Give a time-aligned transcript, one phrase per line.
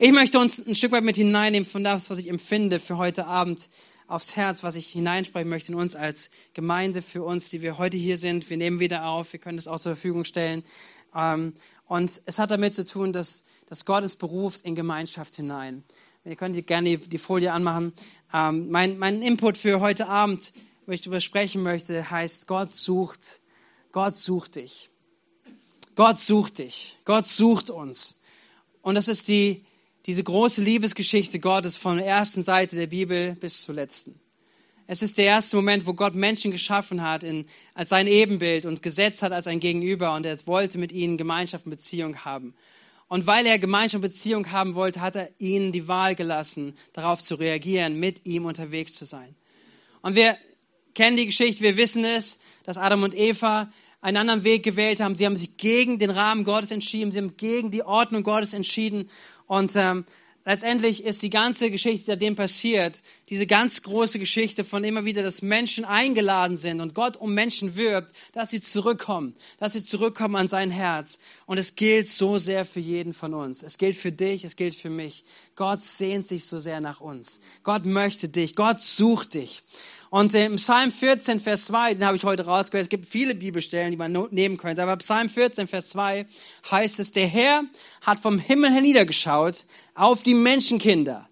[0.00, 3.28] Ich möchte uns ein Stück weit mit hineinnehmen von das, was ich empfinde für heute
[3.28, 3.70] Abend
[4.08, 7.96] aufs Herz, was ich hineinsprechen möchte in uns als Gemeinde, für uns, die wir heute
[7.96, 8.50] hier sind.
[8.50, 10.64] Wir nehmen wieder auf, wir können das auch zur Verfügung stellen.
[11.14, 11.54] Ähm,
[11.86, 15.84] und es hat damit zu tun, dass, dass Gott es beruft in Gemeinschaft hinein.
[16.24, 17.92] Ihr könnt gerne die, Folie anmachen.
[18.32, 20.52] Ähm, mein, mein Input für heute Abend,
[20.86, 23.40] wo ich darüber sprechen möchte, heißt, Gott sucht,
[23.92, 24.90] Gott sucht dich.
[25.94, 26.98] Gott sucht dich.
[27.04, 28.18] Gott sucht uns.
[28.82, 29.64] Und das ist die,
[30.06, 34.20] diese große Liebesgeschichte Gottes von der ersten Seite der Bibel bis zur letzten.
[34.86, 38.82] Es ist der erste Moment, wo Gott Menschen geschaffen hat in, als sein Ebenbild und
[38.82, 42.54] gesetzt hat als ein Gegenüber und er wollte mit ihnen Gemeinschaft und Beziehung haben.
[43.08, 47.22] Und weil er Gemeinschaft und Beziehung haben wollte, hat er ihnen die Wahl gelassen, darauf
[47.22, 49.34] zu reagieren, mit ihm unterwegs zu sein.
[50.02, 50.36] Und wir
[50.92, 53.70] kennen die Geschichte, wir wissen es, dass Adam und Eva
[54.04, 55.16] einen anderen Weg gewählt haben.
[55.16, 59.08] Sie haben sich gegen den Rahmen Gottes entschieden, sie haben gegen die Ordnung Gottes entschieden.
[59.46, 60.04] Und ähm,
[60.44, 65.42] letztendlich ist die ganze Geschichte, seitdem passiert, diese ganz große Geschichte von immer wieder, dass
[65.42, 70.48] Menschen eingeladen sind und Gott um Menschen wirbt, dass sie zurückkommen, dass sie zurückkommen an
[70.48, 71.18] sein Herz.
[71.46, 73.62] Und es gilt so sehr für jeden von uns.
[73.62, 75.24] Es gilt für dich, es gilt für mich.
[75.56, 77.40] Gott sehnt sich so sehr nach uns.
[77.62, 79.62] Gott möchte dich, Gott sucht dich.
[80.14, 82.84] Und im Psalm 14, Vers 2, den habe ich heute rausgehört.
[82.84, 84.80] Es gibt viele Bibelstellen, die man nehmen könnte.
[84.80, 86.24] Aber Psalm 14, Vers 2
[86.70, 87.64] heißt es, der Herr
[88.06, 91.28] hat vom Himmel herniedergeschaut auf die Menschenkinder,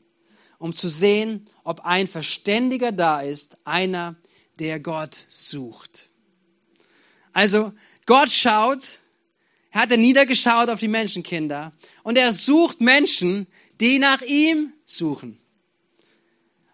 [0.59, 4.17] um zu sehen, ob ein Verständiger da ist, einer,
[4.59, 6.09] der Gott sucht.
[7.33, 7.73] Also,
[8.07, 8.99] Gott schaut,
[9.71, 11.71] er hat er niedergeschaut auf die Menschenkinder
[12.03, 13.47] und er sucht Menschen,
[13.81, 15.39] die nach ihm suchen.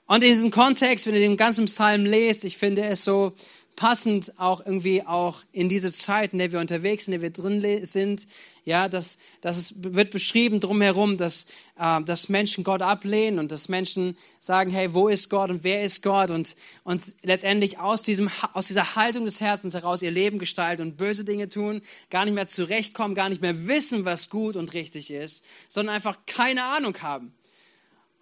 [0.09, 3.35] Und in diesem Kontext, wenn ihr den ganzen Psalm lest, ich finde es so
[3.77, 7.43] passend auch irgendwie auch in diese Zeit, in der wir unterwegs sind, in der wir
[7.43, 8.27] drin sind,
[8.65, 13.69] ja, dass, dass es wird beschrieben drumherum, dass, äh, dass Menschen Gott ablehnen und dass
[13.69, 18.31] Menschen sagen, hey, wo ist Gott und wer ist Gott und, und letztendlich aus, diesem,
[18.55, 22.35] aus dieser Haltung des Herzens heraus ihr Leben gestalten und böse Dinge tun, gar nicht
[22.35, 26.97] mehr zurechtkommen, gar nicht mehr wissen, was gut und richtig ist, sondern einfach keine Ahnung
[27.03, 27.35] haben.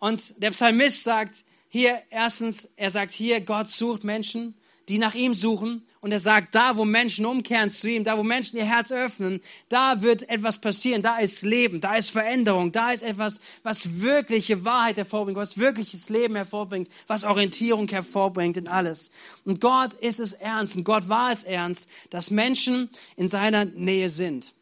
[0.00, 4.54] Und der Psalmist sagt, hier erstens, er sagt hier, Gott sucht Menschen,
[4.88, 5.82] die nach ihm suchen.
[6.00, 9.41] Und er sagt, da wo Menschen umkehren zu ihm, da wo Menschen ihr Herz öffnen,
[9.69, 14.65] da wird etwas passieren, da ist Leben, da ist Veränderung, da ist etwas, was wirkliche
[14.65, 19.10] Wahrheit hervorbringt, was wirkliches Leben hervorbringt, was Orientierung hervorbringt in alles.
[19.44, 24.09] Und Gott ist es ernst und Gott war es ernst, dass Menschen in seiner Nähe
[24.09, 24.54] sind.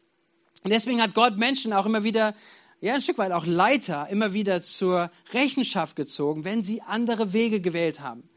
[0.63, 2.33] Und deswegen hat Gott Menschen auch immer wieder
[2.81, 7.61] ja, ein Stück weit auch Leiter immer wieder zur Rechenschaft gezogen, wenn sie andere Wege
[7.61, 8.29] gewählt haben.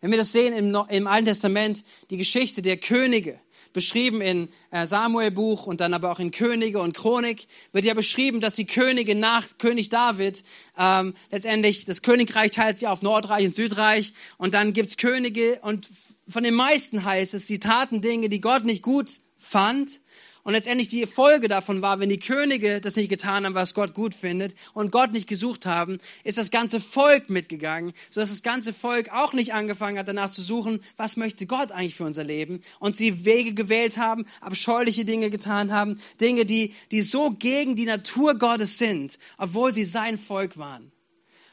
[0.00, 3.40] Wenn wir das sehen im, im Alten Testament, die Geschichte der Könige,
[3.76, 8.40] beschrieben in äh, Samuel-Buch und dann aber auch in Könige und Chronik, wird ja beschrieben,
[8.40, 10.44] dass die Könige nach König David
[10.78, 15.90] ähm, letztendlich, das Königreich teilt sich auf Nordreich und Südreich und dann gibt's Könige und
[16.26, 20.00] von den meisten heißt es, sie taten Dinge, die Gott nicht gut fand
[20.46, 23.94] und letztendlich die Folge davon war, wenn die Könige das nicht getan haben, was Gott
[23.94, 28.72] gut findet und Gott nicht gesucht haben, ist das ganze Volk mitgegangen, sodass das ganze
[28.72, 32.60] Volk auch nicht angefangen hat, danach zu suchen, was möchte Gott eigentlich für unser Leben
[32.78, 37.86] und sie Wege gewählt haben, abscheuliche Dinge getan haben, Dinge, die, die so gegen die
[37.86, 40.92] Natur Gottes sind, obwohl sie sein Volk waren.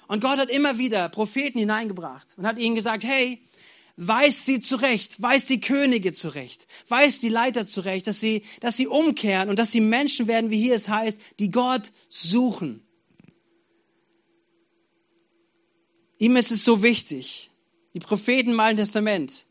[0.07, 3.41] Und Gott hat immer wieder Propheten hineingebracht und hat ihnen gesagt, hey,
[3.95, 8.87] weist sie zurecht, weist die Könige zurecht, weist die Leiter zurecht, dass sie, dass sie
[8.87, 12.81] umkehren und dass sie Menschen werden, wie hier es heißt, die Gott suchen.
[16.17, 17.51] Ihm ist es so wichtig.
[17.93, 19.45] Die Propheten im Alten Testament,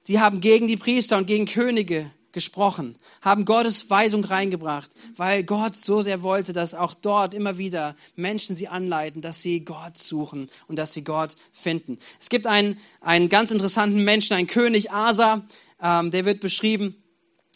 [0.00, 5.74] sie haben gegen die Priester und gegen Könige gesprochen, haben Gottes Weisung reingebracht, weil Gott
[5.74, 10.50] so sehr wollte, dass auch dort immer wieder Menschen sie anleiten, dass sie Gott suchen
[10.66, 11.98] und dass sie Gott finden.
[12.20, 15.42] Es gibt einen, einen ganz interessanten Menschen, einen König Asa,
[15.80, 17.02] ähm, der wird beschrieben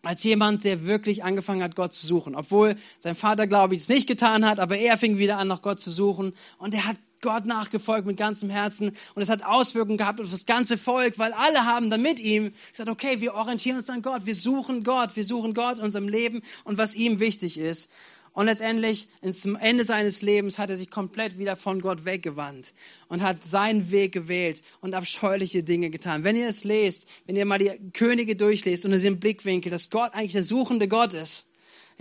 [0.03, 2.35] als jemand, der wirklich angefangen hat, Gott zu suchen.
[2.35, 5.63] Obwohl sein Vater, glaube ich, es nicht getan hat, aber er fing wieder an, nach
[5.63, 9.97] Gott zu suchen und er hat Gott nachgefolgt mit ganzem Herzen und es hat Auswirkungen
[9.97, 13.79] gehabt auf das ganze Volk, weil alle haben dann mit ihm gesagt, okay, wir orientieren
[13.79, 17.21] uns an Gott, wir suchen Gott, wir suchen Gott in unserem Leben und was ihm
[17.21, 17.93] wichtig ist.
[18.35, 22.73] Und letztendlich, zum Ende seines Lebens, hat er sich komplett wieder von Gott weggewandt
[23.09, 26.25] und hat seinen Weg gewählt und abscheuliche Dinge getan.
[26.25, 30.15] Wenn ihr es lest, wenn ihr mal die Könige durchlest unter diesem Blickwinkel, dass Gott
[30.15, 31.52] eigentlich der suchende Gott ist,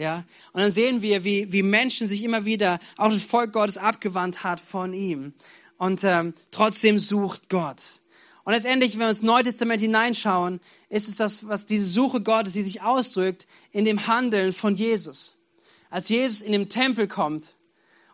[0.02, 3.78] ja, und dann sehen wir, wie, wie Menschen sich immer wieder, auch das Volk Gottes
[3.78, 5.34] abgewandt hat von ihm.
[5.78, 7.82] Und ähm, trotzdem sucht Gott.
[8.44, 10.60] Und letztendlich, wenn wir ins Neue Testament hineinschauen,
[10.90, 15.38] ist es das, was diese Suche Gottes, die sich ausdrückt in dem Handeln von Jesus.
[15.92, 17.54] Als Jesus in den Tempel kommt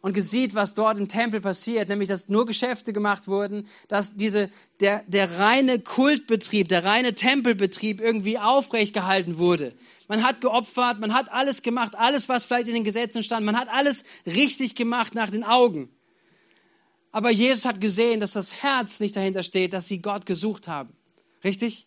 [0.08, 4.50] und sieht, was dort im Tempel passiert, nämlich dass nur Geschäfte gemacht wurden, dass diese,
[4.80, 9.74] der, der reine Kultbetrieb, der reine Tempelbetrieb irgendwie aufrecht gehalten wurde.
[10.08, 13.58] Man hat geopfert, man hat alles gemacht, alles, was vielleicht in den Gesetzen stand, man
[13.58, 15.90] hat alles richtig gemacht nach den Augen.
[17.12, 20.96] Aber Jesus hat gesehen, dass das Herz nicht dahinter steht, dass sie Gott gesucht haben.
[21.44, 21.87] Richtig?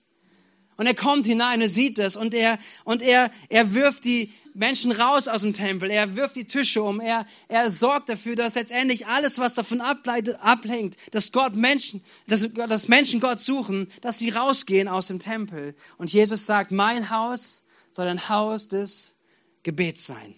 [0.81, 4.93] Und er kommt hinein, er sieht das und er, und er, er wirft die Menschen
[4.93, 9.07] raus aus dem Tempel, er wirft die Tische um, er, er sorgt dafür, dass letztendlich
[9.07, 14.31] alles, was davon ableitet, abhängt, dass Gott Menschen, dass, dass Menschen Gott suchen, dass sie
[14.31, 15.75] rausgehen aus dem Tempel.
[15.99, 19.21] Und Jesus sagt, mein Haus soll ein Haus des
[19.63, 20.35] Gebets sein.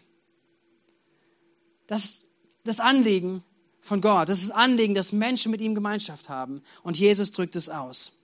[1.86, 2.28] Das ist
[2.64, 3.44] das Anliegen
[3.78, 4.28] von Gott.
[4.28, 6.64] Das ist das Anliegen, dass Menschen mit ihm Gemeinschaft haben.
[6.82, 8.21] Und Jesus drückt es aus.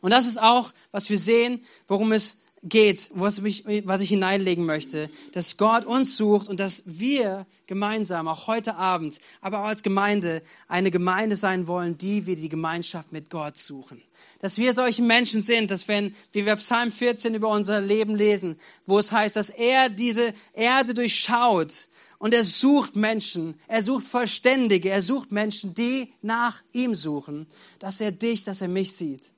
[0.00, 4.64] Und das ist auch, was wir sehen, worum es geht, was ich, was ich hineinlegen
[4.64, 9.82] möchte, dass Gott uns sucht und dass wir gemeinsam, auch heute Abend, aber auch als
[9.82, 14.02] Gemeinde, eine Gemeinde sein wollen, die wir die Gemeinschaft mit Gott suchen.
[14.40, 18.56] Dass wir solche Menschen sind, dass wenn, wie wir Psalm 14 über unser Leben lesen,
[18.84, 21.88] wo es heißt, dass er diese Erde durchschaut,
[22.18, 27.46] und er sucht Menschen, er sucht Vollständige, er sucht Menschen, die nach ihm suchen,
[27.78, 29.32] dass er dich, dass er mich sieht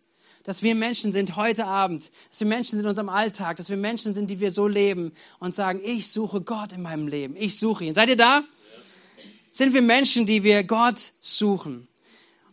[0.49, 3.77] dass wir Menschen sind heute Abend, dass wir Menschen sind in unserem Alltag, dass wir
[3.77, 7.59] Menschen sind, die wir so leben und sagen, ich suche Gott in meinem Leben, ich
[7.59, 7.93] suche ihn.
[7.93, 8.43] Seid ihr da?
[9.51, 11.87] Sind wir Menschen, die wir Gott suchen?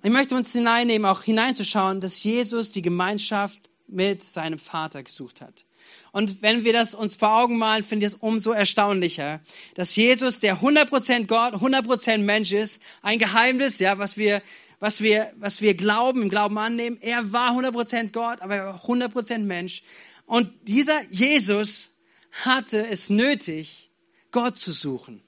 [0.04, 5.64] Ich möchte uns hineinnehmen, auch hineinzuschauen, dass Jesus die Gemeinschaft mit seinem Vater gesucht hat.
[6.12, 9.40] Und wenn wir das uns vor Augen malen, finde ich es umso erstaunlicher,
[9.76, 14.42] dass Jesus, der 100% Gott, 100% Mensch ist, ein Geheimnis, ja, was wir
[14.86, 17.00] was wir, was wir glauben, im Glauben annehmen.
[17.02, 19.82] Er war 100% Gott, aber er war 100% Mensch.
[20.28, 21.98] Und dieser Jesus
[22.44, 23.90] hatte es nötig,
[24.30, 25.24] Gott zu suchen,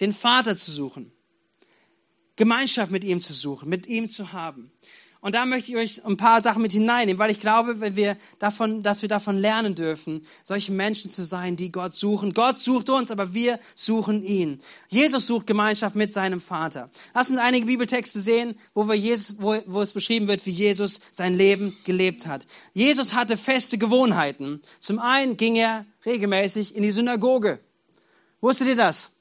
[0.00, 1.12] den Vater zu suchen,
[2.34, 4.72] Gemeinschaft mit ihm zu suchen, mit ihm zu haben.
[5.20, 8.16] Und da möchte ich euch ein paar Sachen mit hineinnehmen, weil ich glaube, wenn wir
[8.38, 12.34] davon, dass wir davon lernen dürfen, solche Menschen zu sein, die Gott suchen.
[12.34, 14.60] Gott sucht uns, aber wir suchen ihn.
[14.88, 16.88] Jesus sucht Gemeinschaft mit seinem Vater.
[17.14, 21.00] Lass uns einige Bibeltexte sehen, wo, wir Jesus, wo, wo es beschrieben wird, wie Jesus
[21.10, 22.46] sein Leben gelebt hat.
[22.72, 24.62] Jesus hatte feste Gewohnheiten.
[24.78, 27.58] Zum einen ging er regelmäßig in die Synagoge.
[28.40, 29.17] Wusstet ihr das?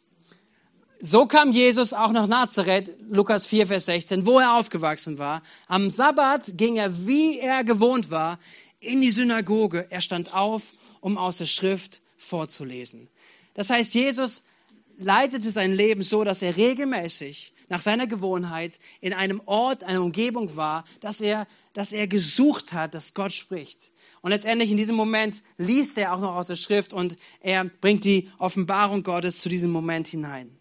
[0.99, 5.43] So kam Jesus auch nach Nazareth, Lukas 4, Vers 16, wo er aufgewachsen war.
[5.67, 8.39] Am Sabbat ging er, wie er gewohnt war,
[8.79, 9.85] in die Synagoge.
[9.91, 13.09] Er stand auf, um aus der Schrift vorzulesen.
[13.53, 14.45] Das heißt, Jesus
[14.97, 20.55] leitete sein Leben so, dass er regelmäßig nach seiner Gewohnheit in einem Ort, einer Umgebung
[20.55, 23.91] war, dass er, dass er gesucht hat, dass Gott spricht.
[24.21, 28.03] Und letztendlich in diesem Moment liest er auch noch aus der Schrift und er bringt
[28.03, 30.56] die Offenbarung Gottes zu diesem Moment hinein.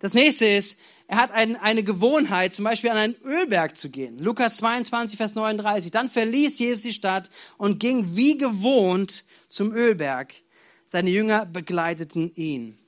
[0.00, 4.18] Das nächste ist, er hat ein, eine Gewohnheit, zum Beispiel an einen Ölberg zu gehen.
[4.18, 5.90] Lukas 22, Vers 39.
[5.90, 10.32] Dann verließ Jesus die Stadt und ging wie gewohnt zum Ölberg.
[10.84, 12.78] Seine Jünger begleiteten ihn.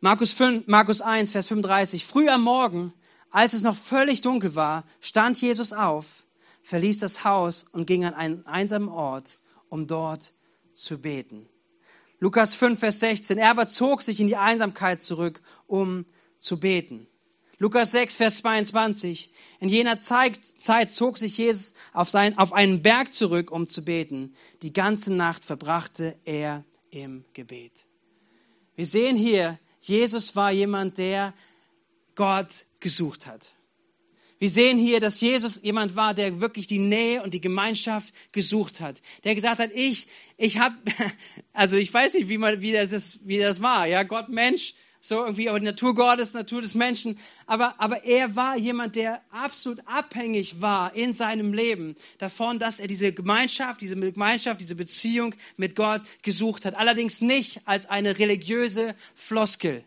[0.00, 2.06] Markus, 5, Markus 1, Vers 35.
[2.06, 2.92] Früh am Morgen,
[3.30, 6.26] als es noch völlig dunkel war, stand Jesus auf,
[6.62, 9.38] verließ das Haus und ging an einen einsamen Ort,
[9.68, 10.32] um dort
[10.72, 11.48] zu beten.
[12.20, 13.38] Lukas 5, Vers 16.
[13.38, 16.04] Er aber zog sich in die Einsamkeit zurück, um
[16.38, 17.06] zu beten.
[17.58, 19.32] Lukas 6, Vers 22.
[19.60, 20.38] In jener Zeit,
[20.90, 24.34] zog sich Jesus auf, sein, auf einen Berg zurück, um zu beten.
[24.62, 27.86] Die ganze Nacht verbrachte er im Gebet.
[28.76, 31.34] Wir sehen hier, Jesus war jemand, der
[32.14, 33.54] Gott gesucht hat.
[34.38, 38.80] Wir sehen hier, dass Jesus jemand war, der wirklich die Nähe und die Gemeinschaft gesucht
[38.80, 39.02] hat.
[39.24, 40.76] Der gesagt hat, ich, ich habe,
[41.52, 44.74] also ich weiß nicht, wie man, wie das ist, wie das war, ja, Gott, Mensch,
[45.00, 47.18] so irgendwie, aber die Natur Gottes, Natur des Menschen.
[47.46, 52.88] Aber, aber er war jemand, der absolut abhängig war in seinem Leben davon, dass er
[52.88, 56.74] diese Gemeinschaft, diese Gemeinschaft, diese Beziehung mit Gott gesucht hat.
[56.74, 59.84] Allerdings nicht als eine religiöse Floskel.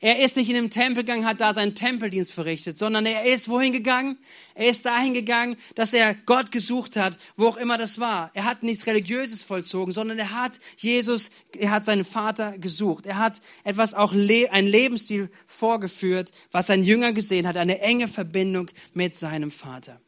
[0.00, 3.48] Er ist nicht in den Tempel gegangen, hat da seinen Tempeldienst verrichtet, sondern er ist
[3.48, 4.16] wohin gegangen?
[4.54, 8.30] Er ist dahin gegangen, dass er Gott gesucht hat, wo auch immer das war.
[8.34, 13.06] Er hat nichts Religiöses vollzogen, sondern er hat Jesus, er hat seinen Vater gesucht.
[13.06, 18.70] Er hat etwas auch, einen Lebensstil vorgeführt, was sein Jünger gesehen hat, eine enge Verbindung
[18.94, 20.00] mit seinem Vater.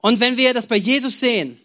[0.00, 1.60] Und wenn wir das bei Jesus sehen,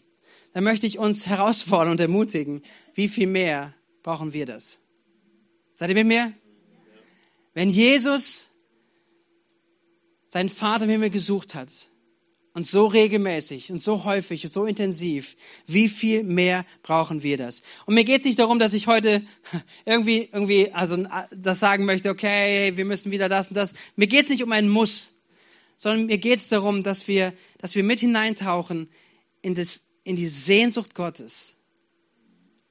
[0.54, 2.64] dann möchte ich uns herausfordern und ermutigen,
[2.96, 4.88] wie viel mehr brauchen wir das?
[5.76, 6.34] Seid ihr mit mir?
[7.58, 8.50] Wenn Jesus
[10.28, 11.72] seinen Vater im Himmel gesucht hat
[12.54, 15.36] und so regelmäßig und so häufig und so intensiv,
[15.66, 17.64] wie viel mehr brauchen wir das?
[17.88, 19.26] Und mir geht es nicht darum, dass ich heute
[19.86, 23.74] irgendwie, irgendwie, also das sagen möchte, okay, wir müssen wieder das und das.
[23.96, 25.24] Mir geht es nicht um ein Muss,
[25.78, 28.88] sondern mir geht es darum, dass wir, dass wir mit hineintauchen
[29.42, 31.56] in, das, in die Sehnsucht Gottes,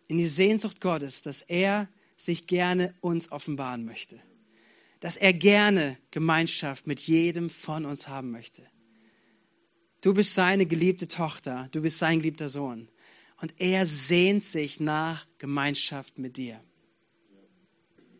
[0.06, 4.20] in die Sehnsucht Gottes, dass er sich gerne uns offenbaren möchte,
[5.06, 8.64] dass er gerne Gemeinschaft mit jedem von uns haben möchte.
[10.00, 12.88] Du bist seine geliebte Tochter, du bist sein geliebter Sohn.
[13.40, 16.60] Und er sehnt sich nach Gemeinschaft mit dir.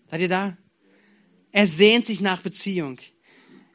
[0.08, 0.56] Seid ihr da?
[1.50, 2.98] Er sehnt sich nach Beziehung.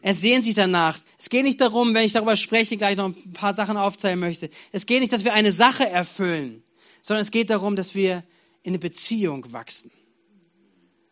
[0.02, 0.98] Er sehnt sich danach.
[1.20, 4.50] Es geht nicht darum, wenn ich darüber spreche, gleich noch ein paar Sachen aufzählen möchte.
[4.72, 6.64] Es geht nicht, dass wir eine Sache erfüllen,
[7.02, 8.24] sondern es geht darum, dass wir
[8.64, 9.92] in eine Beziehung wachsen.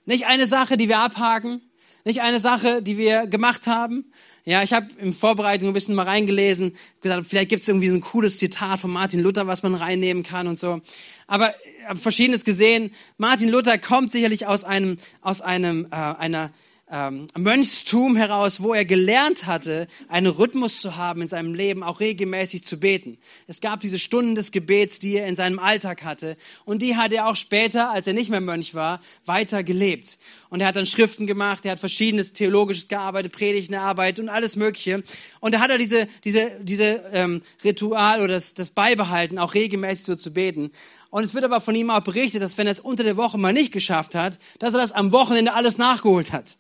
[0.05, 1.61] Nicht eine Sache, die wir abhaken,
[2.05, 4.05] nicht eine Sache, die wir gemacht haben,
[4.45, 7.95] ja, ich habe in Vorbereitung ein bisschen mal reingelesen, gesagt, vielleicht gibt es irgendwie so
[7.95, 10.81] ein cooles Zitat von Martin Luther, was man reinnehmen kann und so.
[11.27, 12.89] Aber ich habe Verschiedenes gesehen.
[13.17, 16.51] Martin Luther kommt sicherlich aus einem, aus einem, äh, einer
[16.91, 21.99] ähm, Mönchstum heraus, wo er gelernt hatte, einen Rhythmus zu haben in seinem Leben, auch
[21.99, 23.17] regelmäßig zu beten.
[23.47, 26.35] Es gab diese Stunden des Gebets, die er in seinem Alltag hatte.
[26.65, 30.17] Und die hat er auch später, als er nicht mehr Mönch war, weiter gelebt.
[30.49, 34.55] Und er hat dann Schriften gemacht, er hat verschiedenes theologisches gearbeitet, Predigten erarbeitet und alles
[34.55, 35.03] Mögliche.
[35.39, 40.05] Und da hat er diese, diese, diese ähm, Ritual oder das, das beibehalten, auch regelmäßig
[40.05, 40.71] so zu beten.
[41.11, 43.37] Und es wird aber von ihm auch berichtet, dass wenn er es unter der Woche
[43.37, 46.55] mal nicht geschafft hat, dass er das am Wochenende alles nachgeholt hat.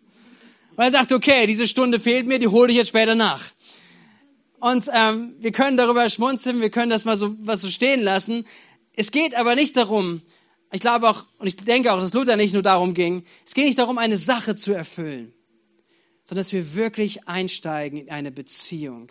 [0.79, 3.51] Weil er sagt, okay, diese Stunde fehlt mir, die hole ich jetzt später nach.
[4.61, 8.45] Und ähm, wir können darüber schmunzeln, wir können das mal so was so stehen lassen.
[8.93, 10.21] Es geht aber nicht darum,
[10.71, 13.65] ich glaube auch, und ich denke auch, dass Luther nicht nur darum ging, es geht
[13.65, 15.33] nicht darum, eine Sache zu erfüllen
[16.29, 19.07] sondern dass wir wirklich einsteigen in eine Beziehung,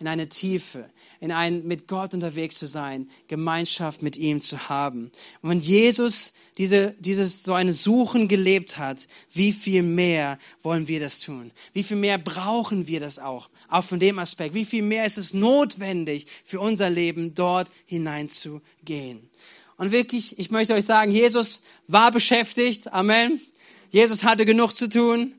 [0.00, 0.88] in eine Tiefe,
[1.20, 5.12] in ein mit Gott unterwegs zu sein, Gemeinschaft mit ihm zu haben.
[5.42, 10.98] Und wenn Jesus diese, dieses so eine Suchen gelebt hat, wie viel mehr wollen wir
[10.98, 11.52] das tun?
[11.74, 13.50] Wie viel mehr brauchen wir das auch?
[13.68, 14.54] Auch von dem Aspekt.
[14.54, 19.28] Wie viel mehr ist es notwendig für unser Leben, dort hineinzugehen?
[19.76, 22.94] Und wirklich, ich möchte euch sagen, Jesus war beschäftigt.
[22.94, 23.42] Amen.
[23.90, 25.34] Jesus hatte genug zu tun.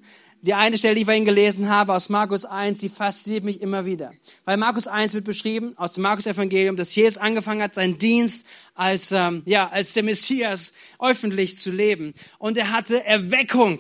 [0.46, 3.86] Die eine Stelle, die ich vorhin gelesen habe aus Markus 1, die fasziniert mich immer
[3.86, 4.12] wieder.
[4.44, 9.14] Weil Markus 1 wird beschrieben aus dem Markus-Evangelium, dass Jesus angefangen hat, seinen Dienst als,
[9.14, 12.14] ähm, ja, als der Messias öffentlich zu leben.
[12.40, 13.80] Und er hatte Erweckung.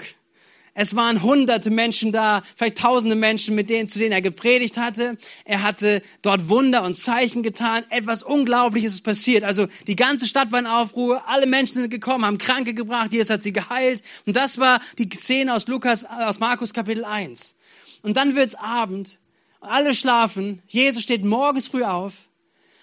[0.75, 5.17] Es waren hunderte Menschen da, vielleicht tausende Menschen, mit denen, zu denen er gepredigt hatte.
[5.45, 7.83] Er hatte dort Wunder und Zeichen getan.
[7.89, 9.43] Etwas Unglaubliches ist passiert.
[9.43, 11.27] Also die ganze Stadt war in Aufruhr.
[11.27, 13.13] Alle Menschen sind gekommen, haben Kranke gebracht.
[13.13, 14.01] Jesus hat sie geheilt.
[14.25, 17.59] Und das war die Szene aus Lukas, aus Markus Kapitel 1.
[18.01, 19.19] Und dann wird's Abend.
[19.59, 20.63] Alle schlafen.
[20.67, 22.29] Jesus steht morgens früh auf.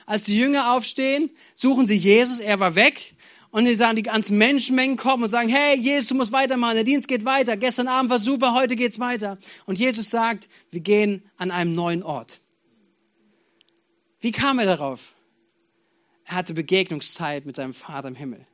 [0.06, 2.38] Als die Jünger aufstehen, suchen sie Jesus.
[2.38, 3.14] Er war weg.
[3.50, 6.84] Und die sagen, die ganzen Menschenmengen kommen und sagen, hey, Jesus, du musst weitermachen, der
[6.84, 7.56] Dienst geht weiter.
[7.56, 9.38] Gestern Abend war super, heute geht's weiter.
[9.66, 12.40] Und Jesus sagt, wir gehen an einem neuen Ort.
[14.20, 15.14] Wie kam er darauf?
[16.26, 18.46] Er hatte Begegnungszeit mit seinem Vater im Himmel.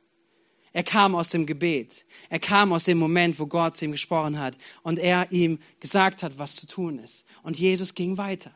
[0.73, 2.05] Er kam aus dem Gebet.
[2.29, 6.23] Er kam aus dem Moment, wo Gott zu ihm gesprochen hat und er ihm gesagt
[6.23, 7.27] hat, was zu tun ist.
[7.43, 8.51] Und Jesus ging weiter.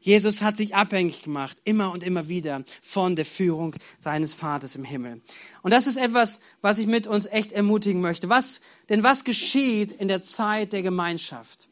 [0.00, 4.84] Jesus hat sich abhängig gemacht, immer und immer wieder von der Führung seines Vaters im
[4.84, 5.20] Himmel.
[5.62, 8.30] Und das ist etwas, was ich mit uns echt ermutigen möchte.
[8.30, 11.68] Was, denn was geschieht in der Zeit der Gemeinschaft?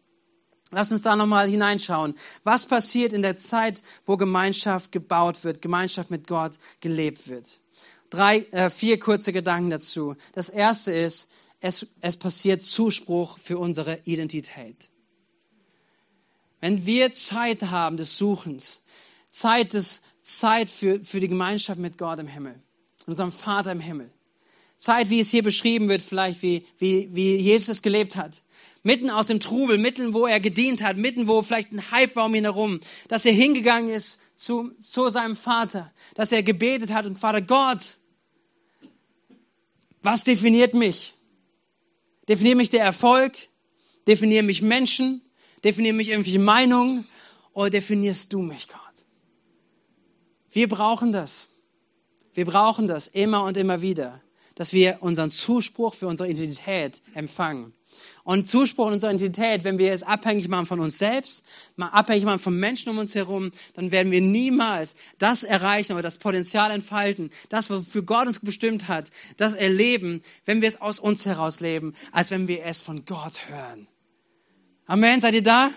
[0.70, 2.14] Lass uns da nochmal hineinschauen.
[2.44, 7.58] Was passiert in der Zeit, wo Gemeinschaft gebaut wird, Gemeinschaft mit Gott gelebt wird?
[8.11, 10.14] Drei, äh, vier kurze Gedanken dazu.
[10.32, 11.30] Das erste ist,
[11.61, 14.90] es, es passiert Zuspruch für unsere Identität.
[16.60, 18.84] Wenn wir Zeit haben des Suchens,
[19.30, 22.54] Zeit, des, Zeit für, für die Gemeinschaft mit Gott im Himmel,
[23.06, 24.10] unserem Vater im Himmel,
[24.76, 28.42] Zeit, wie es hier beschrieben wird, vielleicht wie, wie, wie Jesus es gelebt hat,
[28.82, 32.26] mitten aus dem Trubel, mitten wo er gedient hat, mitten wo vielleicht ein Hype war
[32.26, 37.06] um ihn herum, dass er hingegangen ist zu, zu seinem Vater, dass er gebetet hat
[37.06, 37.98] und Vater Gott,
[40.00, 41.14] was definiert mich?
[42.28, 43.36] Definiert mich der Erfolg?
[44.06, 45.22] Definieren mich Menschen?
[45.64, 47.06] Definieren mich irgendwelche Meinungen
[47.52, 48.78] oder definierst du mich, Gott?
[50.50, 51.48] Wir brauchen das.
[52.34, 54.20] Wir brauchen das immer und immer wieder,
[54.54, 57.72] dass wir unseren Zuspruch für unsere Identität empfangen.
[58.24, 61.46] Und Zuspruch in unserer Identität, wenn wir es abhängig machen von uns selbst,
[61.76, 66.02] mal abhängig machen von Menschen um uns herum, dann werden wir niemals das erreichen oder
[66.02, 71.00] das Potenzial entfalten, das, wofür Gott uns bestimmt hat, das erleben, wenn wir es aus
[71.00, 73.88] uns heraus leben, als wenn wir es von Gott hören.
[74.90, 75.71] Amen, seid ihr da?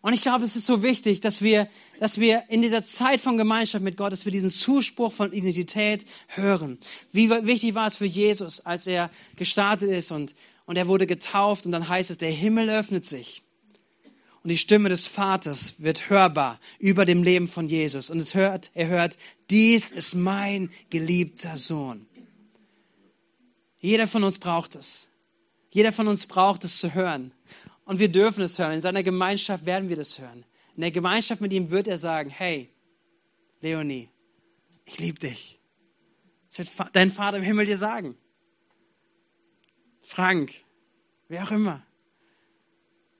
[0.00, 1.68] Und ich glaube, es ist so wichtig, dass wir,
[2.00, 6.06] dass wir in dieser Zeit von Gemeinschaft mit Gott, dass wir diesen Zuspruch von Identität
[6.28, 6.78] hören.
[7.12, 10.34] Wie wichtig war es für Jesus, als er gestartet ist und,
[10.64, 13.42] und er wurde getauft und dann heißt es, der Himmel öffnet sich.
[14.42, 18.08] Und die Stimme des Vaters wird hörbar über dem Leben von Jesus.
[18.08, 19.18] Und es hört, er hört,
[19.50, 22.06] dies ist mein geliebter Sohn.
[23.78, 25.10] Jeder von uns braucht es.
[25.70, 27.32] Jeder von uns braucht es zu hören.
[27.84, 28.72] Und wir dürfen es hören.
[28.72, 30.44] In seiner Gemeinschaft werden wir das hören.
[30.76, 32.70] In der Gemeinschaft mit ihm wird er sagen, hey,
[33.60, 34.08] Leonie,
[34.84, 35.60] ich liebe dich.
[36.48, 38.16] Das wird dein Vater im Himmel dir sagen.
[40.02, 40.52] Frank,
[41.28, 41.84] wer auch immer.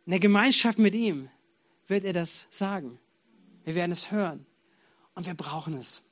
[0.04, 1.28] In der Gemeinschaft mit ihm
[1.86, 2.98] wird er das sagen.
[3.64, 4.46] Wir werden es hören.
[5.14, 6.11] Und wir brauchen es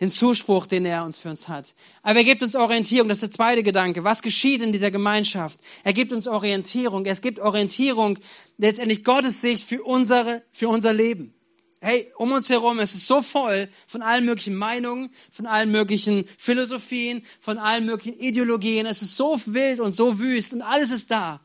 [0.00, 1.74] den Zuspruch, den er uns für uns hat.
[2.02, 4.02] Aber er gibt uns Orientierung, das ist der zweite Gedanke.
[4.02, 5.60] Was geschieht in dieser Gemeinschaft?
[5.84, 7.06] Er gibt uns Orientierung.
[7.06, 8.18] Es gibt Orientierung,
[8.58, 11.34] letztendlich Gottes Sicht für, unsere, für unser Leben.
[11.80, 16.24] Hey, um uns herum es ist so voll von allen möglichen Meinungen, von allen möglichen
[16.38, 18.86] Philosophien, von allen möglichen Ideologien.
[18.86, 21.42] Es ist so wild und so wüst und alles ist da.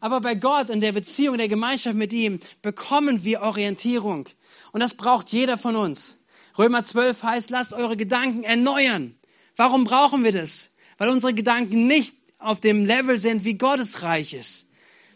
[0.00, 4.28] Aber bei Gott und der Beziehung, der Gemeinschaft mit ihm bekommen wir Orientierung.
[4.72, 6.24] Und das braucht jeder von uns.
[6.58, 9.14] Römer 12 heißt, lasst eure Gedanken erneuern.
[9.56, 10.74] Warum brauchen wir das?
[10.98, 14.67] Weil unsere Gedanken nicht auf dem Level sind, wie Gottes Reich ist.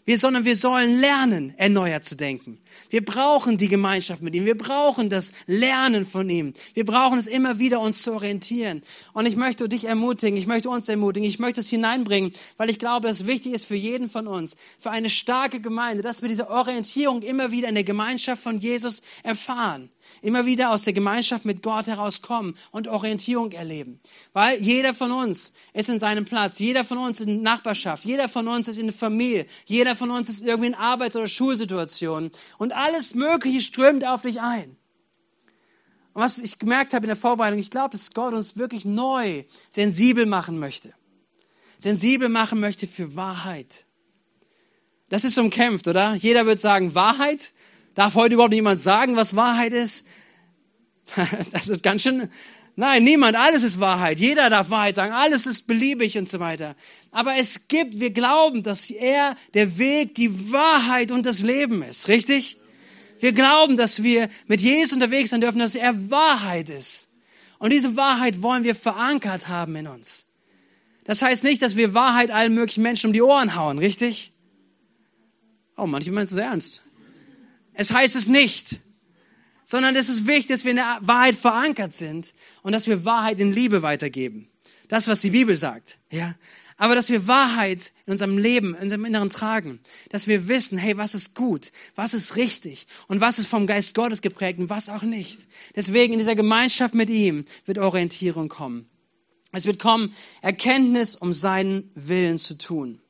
[0.05, 2.59] Wir, sondern wir sollen lernen, erneuert zu denken.
[2.91, 4.45] Wir brauchen die Gemeinschaft mit ihm.
[4.45, 6.55] Wir brauchen das Lernen von ihm.
[6.75, 8.83] Wir brauchen es immer wieder, uns zu orientieren.
[9.13, 12.81] Und ich möchte dich ermutigen, ich möchte uns ermutigen, ich möchte es hineinbringen, weil ich
[12.81, 16.51] glaube, dass wichtig ist für jeden von uns, für eine starke Gemeinde, dass wir diese
[16.51, 19.89] Orientierung immer wieder in der Gemeinschaft von Jesus erfahren.
[20.21, 24.01] Immer wieder aus der Gemeinschaft mit Gott herauskommen und Orientierung erleben.
[24.33, 28.49] Weil jeder von uns ist in seinem Platz, jeder von uns in Nachbarschaft, jeder von
[28.49, 32.73] uns ist in der Familie, jeder von uns ist irgendwie in Arbeits- oder Schulsituationen und
[32.73, 34.77] alles Mögliche strömt auf dich ein.
[36.15, 39.45] Und was ich gemerkt habe in der Vorbereitung, ich glaube, dass Gott uns wirklich neu
[39.71, 40.93] sensibel machen möchte.
[41.79, 43.85] Sensibel machen möchte für Wahrheit.
[45.09, 46.15] Das ist umkämpft, oder?
[46.15, 47.53] Jeder wird sagen, Wahrheit?
[47.95, 50.07] Darf heute überhaupt niemand sagen, was Wahrheit ist?
[51.51, 52.31] Das ist ganz schön.
[52.75, 53.37] Nein, niemand.
[53.37, 54.19] Alles ist Wahrheit.
[54.19, 55.13] Jeder darf Wahrheit sagen.
[55.13, 56.75] Alles ist beliebig und so weiter.
[57.11, 62.09] Aber es gibt, wir glauben, dass er der Weg, die Wahrheit und das Leben ist.
[62.09, 62.59] Richtig?
[63.21, 67.09] Wir glauben, dass wir mit Jesus unterwegs sein dürfen, dass er Wahrheit ist.
[67.59, 70.33] Und diese Wahrheit wollen wir verankert haben in uns.
[71.05, 74.33] Das heißt nicht, dass wir Wahrheit allen möglichen Menschen um die Ohren hauen, richtig?
[75.77, 76.83] Oh, manche meinen es ernst.
[77.75, 78.81] Es heißt es nicht,
[79.73, 83.41] sondern es ist wichtig, dass wir in der Wahrheit verankert sind und dass wir Wahrheit
[83.41, 84.47] in Liebe weitergeben.
[84.89, 86.35] Das, was die Bibel sagt, ja.
[86.77, 89.81] Aber dass wir Wahrheit in unserem Leben, in unserem Inneren tragen.
[90.11, 93.95] Dass wir wissen, hey, was ist gut, was ist richtig und was ist vom Geist
[93.95, 95.39] Gottes geprägt und was auch nicht.
[95.75, 98.91] Deswegen in dieser Gemeinschaft mit ihm wird Orientierung kommen.
[99.53, 103.01] Es wird kommen, Erkenntnis, um seinen Willen zu tun.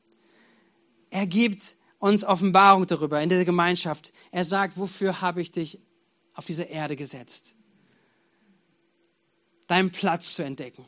[1.09, 4.13] Er gibt uns Offenbarung darüber in der Gemeinschaft.
[4.31, 5.79] Er sagt, wofür habe ich dich
[6.33, 7.55] auf diese Erde gesetzt?
[9.67, 10.85] Deinen Platz zu entdecken,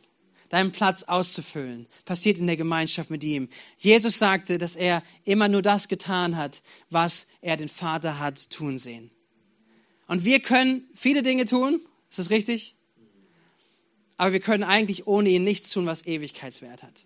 [0.49, 3.49] deinen Platz auszufüllen, passiert in der Gemeinschaft mit ihm.
[3.77, 8.77] Jesus sagte, dass er immer nur das getan hat, was er den Vater hat tun
[8.77, 9.11] sehen.
[10.07, 12.75] Und wir können viele Dinge tun, ist das richtig?
[14.17, 17.05] Aber wir können eigentlich ohne ihn nichts tun, was Ewigkeitswert hat.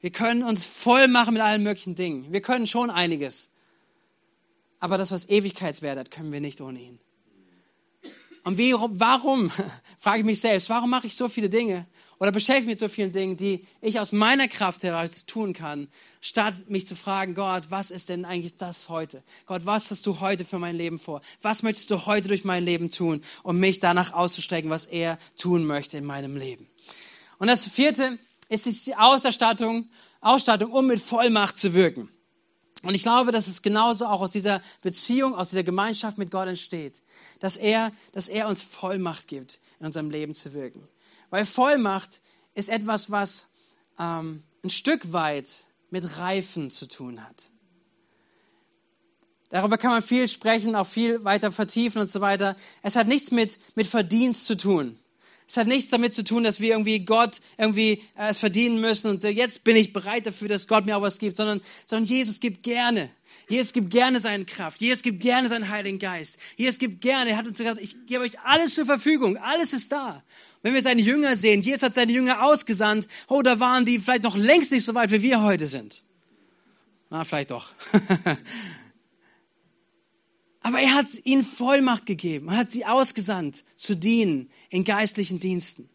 [0.00, 2.32] Wir können uns voll machen mit allen möglichen Dingen.
[2.32, 3.50] Wir können schon einiges.
[4.80, 7.00] Aber das, was Ewigkeitswert hat, können wir nicht ohne ihn.
[8.48, 9.50] Und wie, warum,
[9.98, 11.86] frage ich mich selbst, warum mache ich so viele Dinge
[12.18, 15.88] oder beschäftige mich mit so vielen Dingen, die ich aus meiner Kraft heraus tun kann,
[16.22, 19.22] statt mich zu fragen, Gott, was ist denn eigentlich das heute?
[19.44, 21.20] Gott, was hast du heute für mein Leben vor?
[21.42, 25.66] Was möchtest du heute durch mein Leben tun, um mich danach auszustrecken, was er tun
[25.66, 26.66] möchte in meinem Leben?
[27.36, 29.90] Und das vierte, ist die Ausstattung,
[30.22, 32.08] Ausstattung, um mit Vollmacht zu wirken.
[32.82, 36.48] Und ich glaube, dass es genauso auch aus dieser Beziehung, aus dieser Gemeinschaft mit Gott
[36.48, 37.02] entsteht,
[37.40, 40.86] dass er, dass er uns Vollmacht gibt, in unserem Leben zu wirken.
[41.30, 42.20] Weil Vollmacht
[42.54, 43.50] ist etwas, was
[43.98, 45.48] ähm, ein Stück weit
[45.90, 47.50] mit Reifen zu tun hat.
[49.50, 52.54] Darüber kann man viel sprechen, auch viel weiter vertiefen und so weiter.
[52.82, 54.98] Es hat nichts mit, mit Verdienst zu tun.
[55.48, 59.10] Es hat nichts damit zu tun, dass wir irgendwie Gott irgendwie äh, es verdienen müssen
[59.10, 62.38] und jetzt bin ich bereit dafür, dass Gott mir auch was gibt, sondern, sondern Jesus
[62.38, 63.10] gibt gerne.
[63.48, 64.78] Jesus gibt gerne seine Kraft.
[64.78, 66.38] Jesus gibt gerne seinen Heiligen Geist.
[66.56, 67.30] Jesus gibt gerne.
[67.30, 69.38] Er hat uns gesagt, ich gebe euch alles zur Verfügung.
[69.38, 70.22] Alles ist da.
[70.62, 73.08] Wenn wir seine Jünger sehen, Jesus hat seine Jünger ausgesandt.
[73.26, 76.02] Oh, da waren die vielleicht noch längst nicht so weit, wie wir heute sind.
[77.08, 77.72] Na, vielleicht doch.
[80.60, 85.88] Aber er hat ihnen Vollmacht gegeben, hat sie ausgesandt zu dienen in geistlichen Diensten.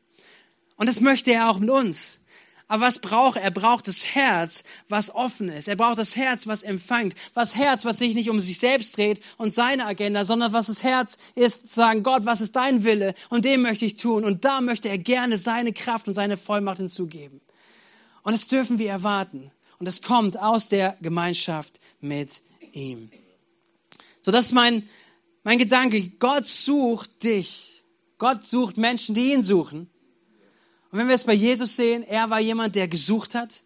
[0.77, 2.19] Und das möchte er auch mit uns.
[2.67, 3.43] Aber was braucht er?
[3.43, 5.67] Er braucht das Herz, was offen ist.
[5.67, 7.13] Er braucht das Herz, was empfängt.
[7.33, 10.81] Was Herz, was sich nicht um sich selbst dreht und seine Agenda, sondern was das
[10.81, 13.13] Herz ist, zu sagen, Gott, was ist dein Wille?
[13.29, 14.23] Und dem möchte ich tun.
[14.23, 17.41] Und da möchte er gerne seine Kraft und seine Vollmacht hinzugeben.
[18.23, 19.51] Und das dürfen wir erwarten.
[19.77, 23.11] Und es kommt aus der Gemeinschaft mit ihm.
[24.23, 24.87] So, das ist mein,
[25.43, 26.01] mein Gedanke.
[26.17, 27.83] Gott sucht dich.
[28.17, 29.89] Gott sucht Menschen, die ihn suchen.
[30.91, 33.63] Und wenn wir es bei Jesus sehen, er war jemand, der gesucht hat.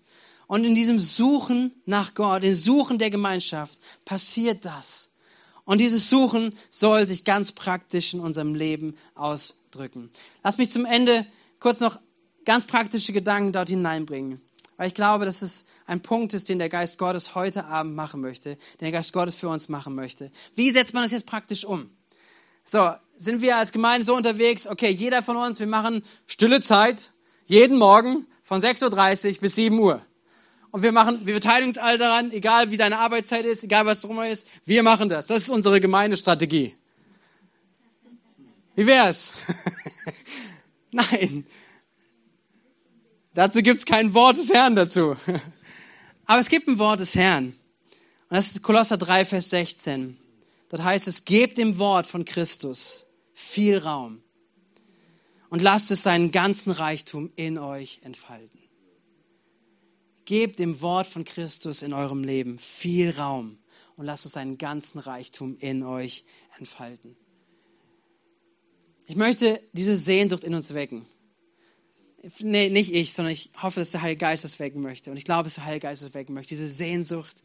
[0.48, 5.12] Und in diesem Suchen nach Gott, in Suchen der Gemeinschaft, passiert das.
[5.66, 10.10] Und dieses Suchen soll sich ganz praktisch in unserem Leben ausdrücken.
[10.44, 11.28] Lass mich zum Ende
[11.60, 12.00] kurz noch
[12.46, 14.42] ganz praktische Gedanken dort hineinbringen.
[14.78, 18.22] Weil ich glaube, dass es ein Punkt ist, den der Geist Gottes heute Abend machen
[18.22, 20.32] möchte, den der Geist Gottes für uns machen möchte.
[20.56, 21.90] Wie setzt man das jetzt praktisch um?
[22.64, 27.12] So, sind wir als Gemeinde so unterwegs, okay, jeder von uns, wir machen stille Zeit
[27.46, 30.02] jeden Morgen von 6.30 Uhr bis 7 Uhr.
[30.72, 34.02] Und wir machen, wir beteiligen uns alle daran, egal wie deine Arbeitszeit ist, egal was
[34.02, 35.28] drum ist, wir machen das.
[35.28, 36.76] Das ist unsere Gemeindestrategie.
[38.76, 39.34] Wie wär's?
[40.92, 41.48] Nein.
[43.38, 45.16] Dazu gibt's kein Wort des Herrn dazu.
[46.26, 47.50] Aber es gibt ein Wort des Herrn.
[47.50, 47.56] Und
[48.32, 50.18] das ist Kolosser 3, Vers 16.
[50.70, 54.24] Dort heißt es, gebt dem Wort von Christus viel Raum
[55.50, 58.60] und lasst es seinen ganzen Reichtum in euch entfalten.
[60.26, 63.60] Gebt dem Wort von Christus in eurem Leben viel Raum
[63.98, 66.26] und lasst es seinen ganzen Reichtum in euch
[66.58, 67.16] entfalten.
[69.06, 71.06] Ich möchte diese Sehnsucht in uns wecken.
[72.40, 75.12] Nee, nicht ich, sondern ich hoffe, dass der Heilige Geist es wecken möchte.
[75.12, 76.50] Und ich glaube, dass der Heilige Geist es wecken möchte.
[76.50, 77.44] Diese Sehnsucht,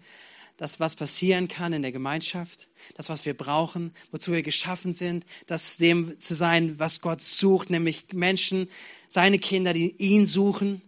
[0.57, 5.27] das, was passieren kann in der Gemeinschaft, das, was wir brauchen, wozu wir geschaffen sind,
[5.47, 8.69] das dem zu sein, was Gott sucht, nämlich Menschen,
[9.09, 10.81] seine Kinder, die ihn suchen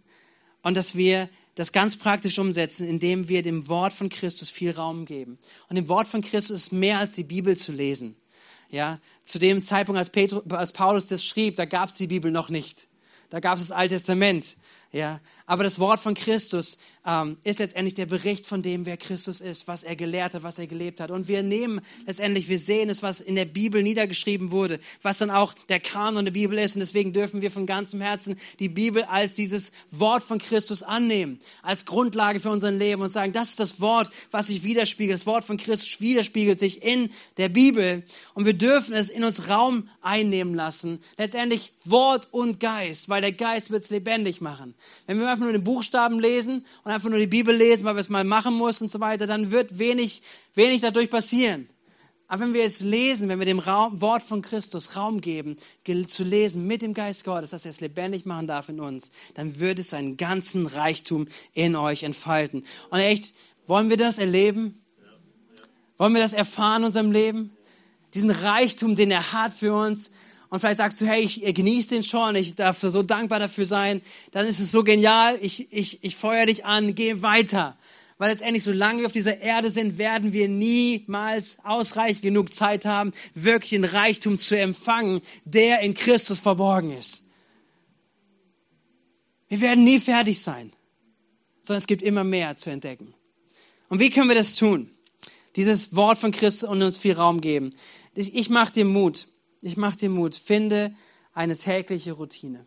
[0.61, 5.05] und dass wir das ganz praktisch umsetzen, indem wir dem Wort von Christus viel Raum
[5.05, 5.37] geben.
[5.69, 8.15] Und dem Wort von Christus ist mehr als die Bibel zu lesen.
[8.71, 12.31] Ja, zu dem Zeitpunkt, als, Petru, als Paulus das schrieb, da gab es die Bibel
[12.31, 12.87] noch nicht.
[13.35, 14.55] Da gab es das Alte Testament.
[14.95, 19.41] Ja, aber das Wort von Christus ähm, ist letztendlich der Bericht von dem, wer Christus
[19.41, 21.11] ist, was er gelehrt hat, was er gelebt hat.
[21.11, 25.31] Und wir nehmen letztendlich, wir sehen es, was in der Bibel niedergeschrieben wurde, was dann
[25.31, 26.75] auch der Kanon der Bibel ist.
[26.75, 31.41] Und deswegen dürfen wir von ganzem Herzen die Bibel als dieses Wort von Christus annehmen,
[31.61, 35.19] als Grundlage für unser Leben und sagen, das ist das Wort, was sich widerspiegelt.
[35.19, 38.03] Das Wort von Christus widerspiegelt sich in der Bibel.
[38.33, 40.99] Und wir dürfen es in uns Raum einnehmen lassen.
[41.17, 44.73] Letztendlich Wort und Geist, weil der Geist wird es lebendig machen.
[45.07, 48.01] Wenn wir einfach nur den Buchstaben lesen und einfach nur die Bibel lesen, weil wir
[48.01, 50.21] es mal machen muss und so weiter, dann wird wenig,
[50.53, 51.69] wenig dadurch passieren.
[52.27, 55.57] Aber wenn wir es lesen, wenn wir dem Raum, Wort von Christus Raum geben,
[56.07, 59.59] zu lesen mit dem Geist Gottes, dass er es lebendig machen darf in uns, dann
[59.59, 62.65] wird es seinen ganzen Reichtum in euch entfalten.
[62.89, 63.35] Und echt,
[63.67, 64.81] wollen wir das erleben?
[65.97, 67.55] Wollen wir das erfahren in unserem Leben?
[68.15, 70.09] Diesen Reichtum, den er hat für uns,
[70.49, 74.01] und vielleicht sagst du, hey, ich genieße den schon, ich darf so dankbar dafür sein,
[74.31, 77.77] dann ist es so genial, ich, ich, ich feuer dich an, geh weiter.
[78.17, 83.11] Weil letztendlich, solange wir auf dieser Erde sind, werden wir niemals ausreichend genug Zeit haben,
[83.33, 87.25] wirklich den Reichtum zu empfangen, der in Christus verborgen ist.
[89.49, 90.71] Wir werden nie fertig sein,
[91.61, 93.13] sondern es gibt immer mehr zu entdecken.
[93.89, 94.89] Und wie können wir das tun?
[95.57, 97.73] Dieses Wort von Christus und uns viel Raum geben.
[98.13, 99.27] Ich, ich mache dir Mut
[99.65, 100.35] ich mache dir Mut.
[100.35, 100.93] Finde
[101.33, 102.65] eine tägliche Routine.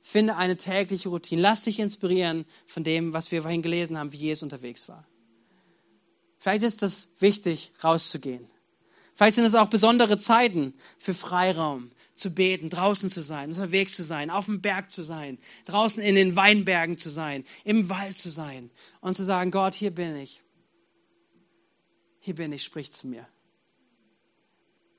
[0.00, 1.42] Finde eine tägliche Routine.
[1.42, 5.06] Lass dich inspirieren von dem, was wir vorhin gelesen haben, wie Jesus unterwegs war.
[6.38, 8.48] Vielleicht ist es wichtig, rauszugehen.
[9.12, 14.04] Vielleicht sind es auch besondere Zeiten für Freiraum, zu beten, draußen zu sein, unterwegs zu
[14.04, 18.30] sein, auf dem Berg zu sein, draußen in den Weinbergen zu sein, im Wald zu
[18.30, 20.42] sein und zu sagen, Gott, hier bin ich.
[22.20, 23.26] Hier bin ich, sprich zu mir.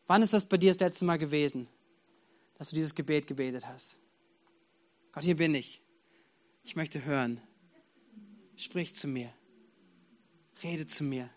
[0.10, 1.68] Wann ist das bei dir das letzte Mal gewesen,
[2.58, 4.00] dass du dieses Gebet gebetet hast?
[5.12, 5.84] Gott, hier bin ich.
[6.64, 7.40] Ich möchte hören.
[8.56, 9.32] Sprich zu mir.
[10.64, 11.30] Rede zu mir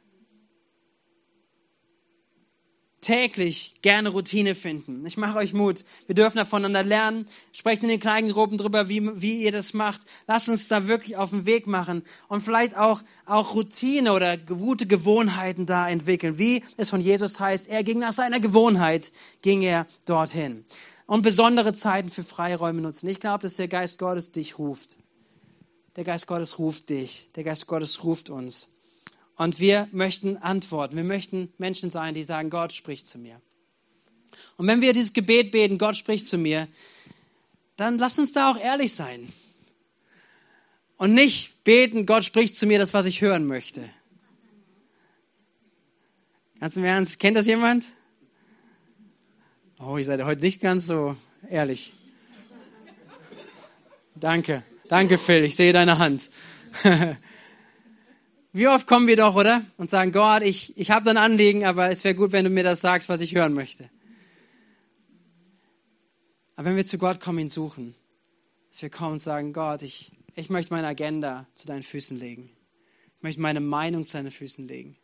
[3.03, 5.05] täglich gerne Routine finden.
[5.05, 5.85] Ich mache euch Mut.
[6.07, 7.29] Wir dürfen da voneinander lernen.
[7.53, 10.01] Sprecht in den kleinen Gruppen drüber, wie, wie ihr das macht.
[10.27, 14.87] Lasst uns da wirklich auf den Weg machen und vielleicht auch, auch Routine oder gute
[14.87, 16.39] Gewohnheiten da entwickeln.
[16.39, 19.13] Wie es von Jesus heißt, er ging nach seiner Gewohnheit,
[19.43, 20.65] ging er dorthin.
[21.07, 23.09] Und besondere Zeiten für Freiräume nutzen.
[23.09, 24.97] Ich glaube, dass der Geist Gottes dich ruft.
[25.97, 27.29] Der Geist Gottes ruft dich.
[27.35, 28.72] Der Geist Gottes ruft uns.
[29.43, 30.95] Und wir möchten antworten.
[30.95, 33.41] Wir möchten Menschen sein, die sagen, Gott spricht zu mir.
[34.57, 36.69] Und wenn wir dieses Gebet beten, Gott spricht zu mir,
[37.75, 39.33] dann lass uns da auch ehrlich sein.
[40.97, 43.83] Und nicht beten, Gott spricht zu mir das, was ich hören möchte.
[46.61, 47.87] Ganz im Ernst, kennt das jemand?
[49.81, 51.17] Oh, ihr seid heute nicht ganz so
[51.51, 51.95] ehrlich.
[54.15, 56.31] Danke, danke Phil, ich sehe deine Hand.
[58.55, 59.63] Wie oft kommen wir doch, oder?
[59.79, 62.63] Und sagen, Gott, ich, ich habe ein Anliegen, aber es wäre gut, wenn du mir
[62.63, 63.89] das sagst, was ich hören möchte.
[66.55, 67.95] Aber wenn wir zu Gott kommen, ihn suchen,
[68.71, 72.51] dass wir kommen und sagen, Gott, ich, ich möchte meine Agenda zu deinen Füßen legen.
[73.17, 74.99] Ich möchte meine Meinung zu deinen Füßen legen.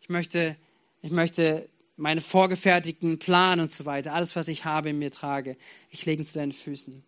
[0.00, 0.56] Ich möchte,
[1.02, 5.56] ich möchte meine vorgefertigten Plan und so weiter, alles, was ich habe, in mir trage,
[5.90, 7.02] ich lege zu deinen Füßen.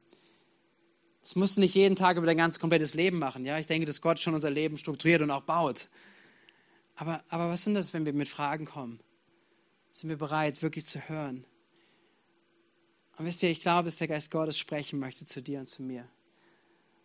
[1.20, 3.44] Das musst du nicht jeden Tag über dein ganz komplettes Leben machen.
[3.44, 3.58] Ja?
[3.58, 5.88] Ich denke, dass Gott schon unser Leben strukturiert und auch baut.
[6.96, 9.00] Aber, aber was sind das, wenn wir mit Fragen kommen?
[9.90, 11.44] Sind wir bereit, wirklich zu hören?
[13.16, 15.82] Und wisst ihr, ich glaube, dass der Geist Gottes sprechen möchte zu dir und zu
[15.82, 16.08] mir.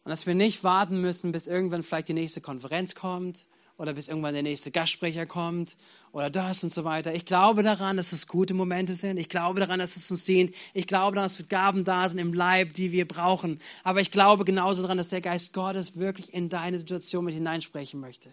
[0.03, 3.45] Und dass wir nicht warten müssen, bis irgendwann vielleicht die nächste Konferenz kommt
[3.77, 5.75] oder bis irgendwann der nächste Gastsprecher kommt
[6.11, 7.13] oder das und so weiter.
[7.13, 9.17] Ich glaube daran, dass es gute Momente sind.
[9.17, 10.53] Ich glaube daran, dass es uns dient.
[10.73, 13.59] Ich glaube daran, dass Gaben da sind im Leib, die wir brauchen.
[13.83, 17.99] Aber ich glaube genauso daran, dass der Geist Gottes wirklich in deine Situation mit hineinsprechen
[17.99, 18.31] möchte.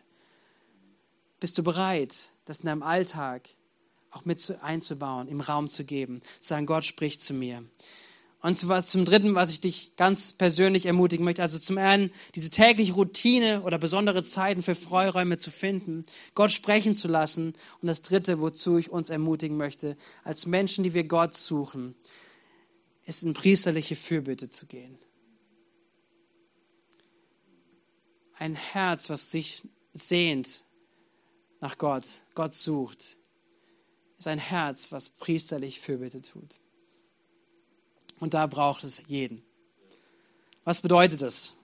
[1.41, 3.49] Bist du bereit, das in deinem Alltag
[4.11, 7.65] auch mit einzubauen, im Raum zu geben, sagen, Gott spricht zu mir.
[8.43, 12.49] Und was zum Dritten, was ich dich ganz persönlich ermutigen möchte, also zum einen diese
[12.49, 17.55] tägliche Routine oder besondere Zeiten für Freiräume zu finden, Gott sprechen zu lassen.
[17.83, 21.95] Und das Dritte, wozu ich uns ermutigen möchte, als Menschen, die wir Gott suchen,
[23.05, 24.99] ist in priesterliche Fürbitte zu gehen.
[28.39, 30.65] Ein Herz, was sich sehnt
[31.61, 33.19] nach Gott, Gott sucht,
[34.17, 36.57] ist ein Herz, was priesterlich Fürbitte tut.
[38.21, 39.43] Und da braucht es jeden.
[40.63, 41.57] Was bedeutet das?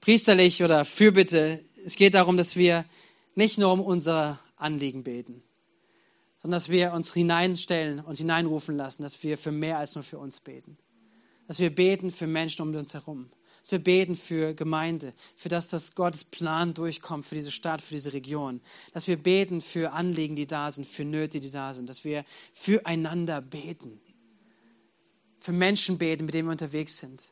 [0.00, 2.84] Priesterlich oder Fürbitte, es geht darum, dass wir
[3.34, 5.42] nicht nur um unser Anliegen beten,
[6.38, 10.18] sondern dass wir uns hineinstellen und hineinrufen lassen, dass wir für mehr als nur für
[10.18, 10.76] uns beten.
[11.46, 13.30] Dass wir beten für Menschen um uns herum
[13.64, 17.94] dass wir beten für Gemeinde, für das, dass Gottes Plan durchkommt für diese Stadt, für
[17.94, 18.60] diese Region.
[18.92, 21.88] Dass wir beten für Anliegen, die da sind, für Nöte, die da sind.
[21.88, 24.02] Dass wir füreinander beten.
[25.44, 27.30] Für Menschen beten, mit denen wir unterwegs sind.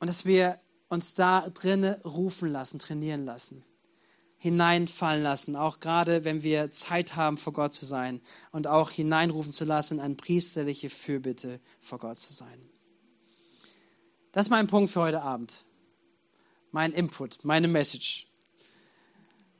[0.00, 3.64] Und dass wir uns da drinnen rufen lassen, trainieren lassen
[4.44, 8.20] hineinfallen lassen, auch gerade wenn wir Zeit haben, vor Gott zu sein
[8.52, 12.60] und auch hineinrufen zu lassen, eine priesterliche Fürbitte vor Gott zu sein.
[14.32, 15.64] Das ist mein Punkt für heute Abend.
[16.72, 18.26] Mein Input, meine Message.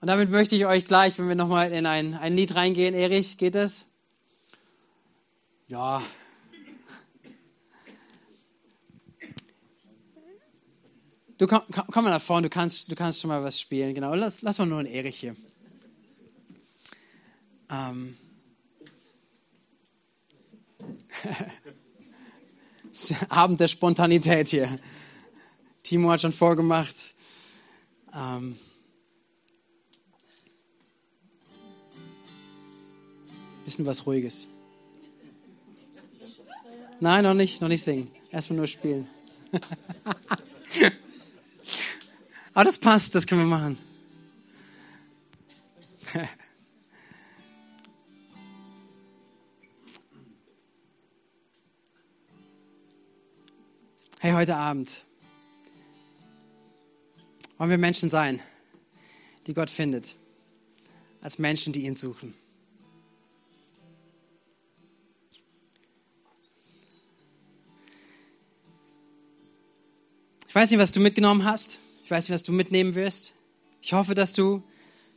[0.02, 3.38] Und damit möchte ich euch gleich, wenn wir nochmal in ein, ein Lied reingehen, Erich,
[3.38, 3.87] geht es?
[5.66, 6.02] Ja.
[11.37, 13.94] Du komm, komm mal nach vorne, du kannst, du kannst schon mal was spielen.
[13.94, 15.35] Genau, lass, lass mal nur einen Erich hier.
[17.70, 18.16] Ähm.
[23.29, 24.77] Abend der Spontanität hier.
[25.83, 26.94] Timo hat schon vorgemacht.
[28.14, 28.57] Ähm,
[33.64, 34.49] bisschen was Ruhiges.
[37.01, 38.09] Nein, noch nicht, noch nicht singen.
[38.31, 39.09] Erstmal nur spielen.
[42.54, 43.78] Aber das passt, das können wir machen.
[54.20, 55.04] Hey, heute Abend
[57.58, 58.40] wollen wir Menschen sein,
[59.46, 60.16] die Gott findet,
[61.20, 62.32] als Menschen, die ihn suchen.
[70.48, 71.80] Ich weiß nicht, was du mitgenommen hast.
[72.04, 73.34] Ich weiß nicht, was du mitnehmen wirst.
[73.82, 74.62] Ich hoffe, dass du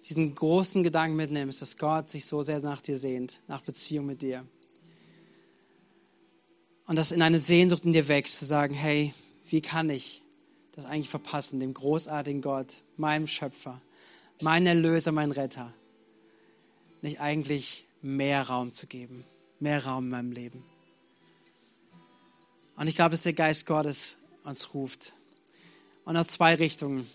[0.08, 4.24] diesen großen Gedanken mitnimmst, dass Gott sich so sehr nach dir sehnt, nach Beziehung mit
[4.24, 4.44] dir
[6.88, 9.14] und das in eine Sehnsucht in dir wächst, zu sagen, hey,
[9.46, 10.24] wie kann ich
[10.72, 13.82] das eigentlich verpassen, dem großartigen Gott, meinem Schöpfer,
[14.42, 15.74] meinem Erlöser, mein Retter,
[17.02, 19.26] nicht eigentlich mehr Raum zu geben,
[19.60, 20.64] mehr Raum in meinem Leben.
[22.78, 25.14] Und ich glaube, dass der Geist Gottes uns ruft.
[26.08, 27.06] Und aus zwei Richtungen.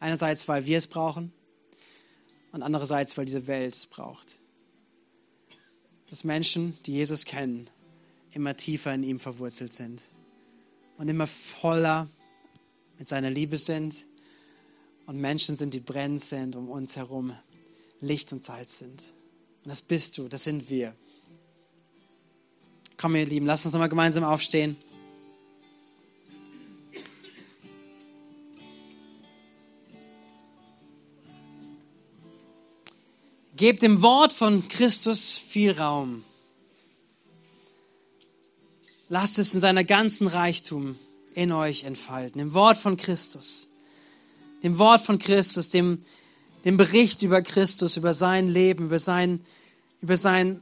[0.00, 1.32] Einerseits, weil wir es brauchen
[2.50, 4.40] und andererseits, weil diese Welt es braucht.
[6.10, 7.70] Dass Menschen, die Jesus kennen,
[8.32, 10.02] immer tiefer in ihm verwurzelt sind
[10.98, 12.08] und immer voller
[12.98, 14.04] mit seiner Liebe sind
[15.06, 17.32] und Menschen sind, die brennend sind um uns herum,
[18.00, 19.06] Licht und Salz sind.
[19.62, 20.96] Und das bist du, das sind wir.
[22.96, 24.76] Komm, ihr Lieben, lasst uns nochmal gemeinsam aufstehen.
[33.56, 36.22] Gebt dem Wort von Christus viel Raum.
[39.08, 40.96] Lasst es in seiner ganzen Reichtum
[41.32, 42.38] in euch entfalten.
[42.38, 43.70] Dem Wort von Christus.
[44.62, 46.02] Dem Wort von Christus, dem,
[46.66, 49.40] dem Bericht über Christus, über sein Leben, über sein,
[50.02, 50.60] über sein,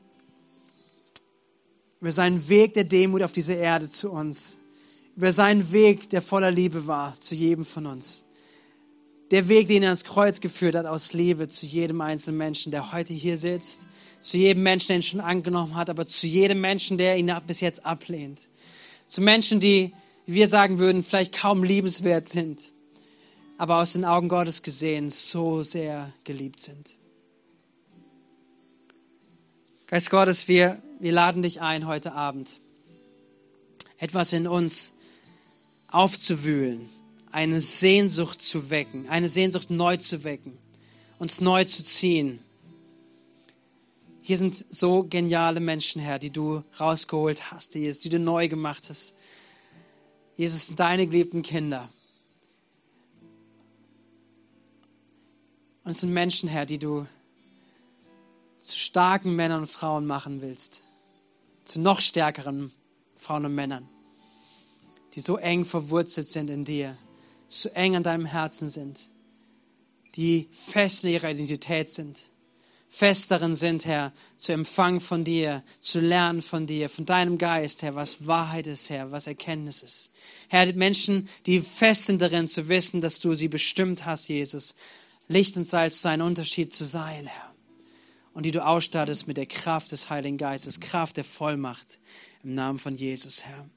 [2.00, 4.58] über seinen Weg der Demut auf diese Erde zu uns.
[5.16, 8.26] Über seinen Weg, der voller Liebe war zu jedem von uns.
[9.34, 12.92] Der Weg, den er ans Kreuz geführt hat, aus Liebe zu jedem einzelnen Menschen, der
[12.92, 13.88] heute hier sitzt,
[14.20, 17.58] zu jedem Menschen, der ihn schon angenommen hat, aber zu jedem Menschen, der ihn bis
[17.58, 18.42] jetzt ablehnt.
[19.08, 19.92] Zu Menschen, die,
[20.24, 22.70] wie wir sagen würden, vielleicht kaum liebenswert sind,
[23.58, 26.94] aber aus den Augen Gottes gesehen so sehr geliebt sind.
[29.88, 32.60] Geist Gottes, wir, wir laden dich ein heute Abend,
[33.98, 34.96] etwas in uns
[35.90, 36.88] aufzuwühlen,
[37.34, 40.56] eine Sehnsucht zu wecken, eine Sehnsucht neu zu wecken,
[41.18, 42.38] uns neu zu ziehen.
[44.22, 48.88] Hier sind so geniale Menschen, Herr, die du rausgeholt hast, Jesus, die du neu gemacht
[48.88, 49.16] hast.
[50.36, 51.88] Jesus, deine geliebten Kinder.
[55.82, 57.04] Und es sind Menschen, Herr, die du
[58.60, 60.84] zu starken Männern und Frauen machen willst.
[61.64, 62.70] Zu noch stärkeren
[63.16, 63.88] Frauen und Männern,
[65.14, 66.96] die so eng verwurzelt sind in dir
[67.48, 69.08] so eng an deinem Herzen sind,
[70.16, 72.30] die fest in ihrer Identität sind,
[72.88, 77.82] fest darin sind, Herr, zu empfangen von dir, zu lernen von dir, von deinem Geist,
[77.82, 80.12] Herr, was Wahrheit ist, Herr, was Erkenntnis ist.
[80.48, 84.76] Herr, Menschen, die fest sind darin zu wissen, dass du sie bestimmt hast, Jesus,
[85.26, 87.54] Licht und Salz sein Unterschied zu sein, Herr.
[88.32, 91.98] Und die du ausstattest mit der Kraft des Heiligen Geistes, Kraft der Vollmacht
[92.44, 93.68] im Namen von Jesus, Herr.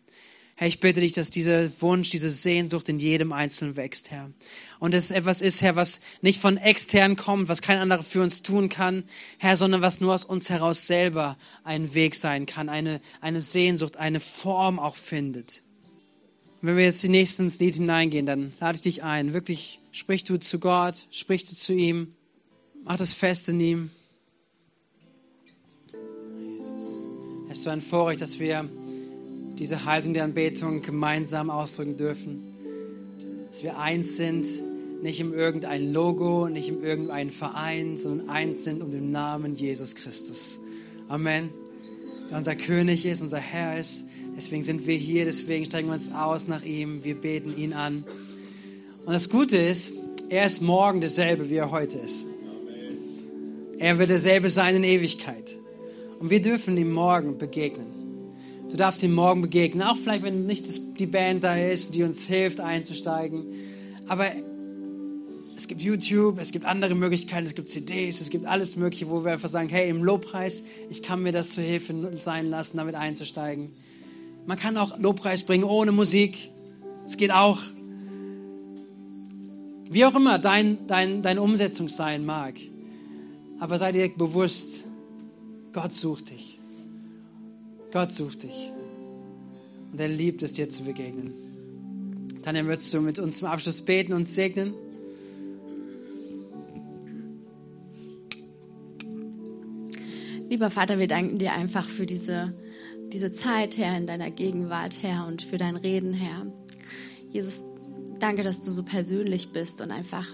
[0.59, 4.31] Herr, ich bitte dich, dass dieser Wunsch, diese Sehnsucht in jedem Einzelnen wächst, Herr.
[4.79, 8.23] Und dass es etwas ist, Herr, was nicht von extern kommt, was kein anderer für
[8.23, 9.03] uns tun kann,
[9.37, 13.97] Herr, sondern was nur aus uns heraus selber ein Weg sein kann, eine, eine Sehnsucht,
[13.97, 15.61] eine Form auch findet.
[16.63, 19.33] Wenn wir jetzt die nächsten ins Lied hineingehen, dann lade ich dich ein.
[19.33, 22.15] Wirklich, sprich du zu Gott, sprich du zu ihm,
[22.83, 23.91] mach das fest in ihm.
[27.47, 28.67] Es ist so ein Vorrecht, dass wir
[29.59, 32.43] diese Haltung der Anbetung gemeinsam ausdrücken dürfen.
[33.49, 34.45] Dass wir eins sind,
[35.01, 39.95] nicht in irgendein Logo, nicht in irgendein Verein, sondern eins sind um den Namen Jesus
[39.95, 40.59] Christus.
[41.07, 41.49] Amen.
[42.29, 44.05] Der unser König ist, unser Herr ist.
[44.35, 47.03] Deswegen sind wir hier, deswegen steigen wir uns aus nach ihm.
[47.03, 48.03] Wir beten ihn an.
[49.05, 49.97] Und das Gute ist,
[50.29, 52.25] er ist morgen derselbe, wie er heute ist.
[53.79, 55.55] Er wird derselbe sein in Ewigkeit.
[56.19, 57.96] Und wir dürfen ihm morgen begegnen.
[58.69, 60.65] Du darfst ihm morgen begegnen, auch vielleicht, wenn nicht
[60.99, 63.45] die Band da ist, die uns hilft einzusteigen.
[64.07, 64.25] Aber
[65.55, 69.23] es gibt YouTube, es gibt andere Möglichkeiten, es gibt CDs, es gibt alles Mögliche, wo
[69.23, 72.95] wir einfach sagen, hey, im Lobpreis, ich kann mir das zur Hilfe sein lassen, damit
[72.95, 73.69] einzusteigen.
[74.45, 76.51] Man kann auch Lobpreis bringen ohne Musik.
[77.05, 77.59] Es geht auch.
[79.89, 82.55] Wie auch immer dein, dein, deine Umsetzung sein mag.
[83.59, 84.85] Aber sei dir bewusst,
[85.73, 86.56] Gott sucht dich.
[87.91, 88.71] Gott sucht dich.
[89.91, 91.33] Und er liebt es, dir zu begegnen.
[92.43, 94.73] Dann würdest du mit uns zum Abschluss beten und segnen.
[100.49, 102.53] Lieber Vater, wir danken dir einfach für diese,
[103.11, 106.45] diese Zeit, Herr, in deiner Gegenwart, Herr, und für dein Reden, Herr.
[107.33, 107.75] Jesus,
[108.19, 110.27] danke, dass du so persönlich bist und einfach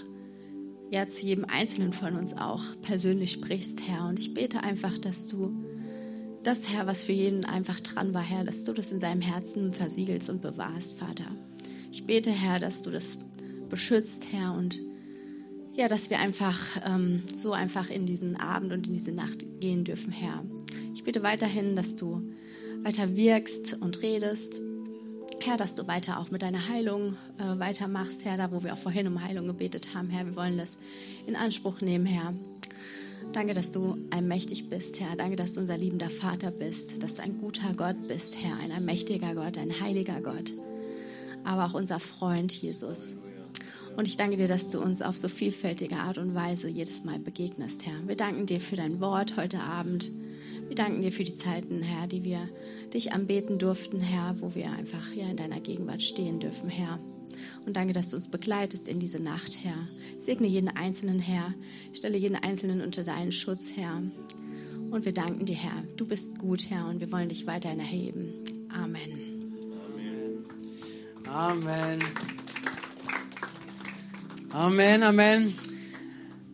[0.92, 4.06] ja zu jedem Einzelnen von uns auch persönlich sprichst, Herr.
[4.06, 5.52] Und ich bete einfach, dass du
[6.44, 9.74] das, Herr, was für jeden einfach dran war, Herr, dass du das in seinem Herzen
[9.74, 11.26] versiegelst und bewahrst, Vater.
[11.92, 13.20] Ich bete, Herr, dass du das
[13.70, 14.78] beschützt, Herr, und
[15.74, 19.84] ja, dass wir einfach ähm, so einfach in diesen Abend und in diese Nacht gehen
[19.84, 20.44] dürfen, Herr.
[20.94, 22.22] Ich bete weiterhin, dass du
[22.84, 24.62] weiter wirkst und redest.
[25.40, 28.78] Herr, dass du weiter auch mit deiner Heilung äh, weitermachst, Herr, da wo wir auch
[28.78, 30.26] vorhin um Heilung gebetet haben, Herr.
[30.26, 30.78] Wir wollen das
[31.26, 32.34] in Anspruch nehmen, Herr.
[33.34, 35.16] Danke, dass du allmächtig bist, Herr.
[35.16, 38.72] Danke, dass du unser liebender Vater bist, dass du ein guter Gott bist, Herr, ein
[38.72, 40.54] allmächtiger Gott, ein heiliger Gott,
[41.44, 43.24] aber auch unser Freund Jesus.
[43.98, 47.18] Und ich danke dir, dass du uns auf so vielfältige Art und Weise jedes Mal
[47.18, 48.08] begegnest, Herr.
[48.08, 50.12] Wir danken dir für dein Wort heute Abend.
[50.68, 52.48] Wir danken dir für die Zeiten, Herr, die wir
[52.94, 57.00] dich anbeten durften, Herr, wo wir einfach hier in deiner Gegenwart stehen dürfen, Herr.
[57.66, 59.88] Und danke, dass du uns begleitest in diese Nacht, Herr.
[60.18, 61.54] Segne jeden Einzelnen, Herr.
[61.94, 64.02] Stelle jeden Einzelnen unter deinen Schutz, Herr.
[64.92, 65.84] Und wir danken dir, Herr.
[65.98, 68.34] Du bist gut, Herr, und wir wollen dich weiterhin erheben.
[68.70, 69.34] Amen.
[71.28, 72.00] Amen.
[74.52, 75.54] Amen, Amen.